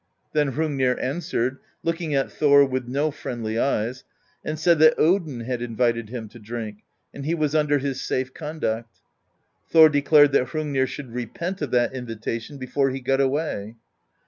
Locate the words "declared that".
9.89-10.47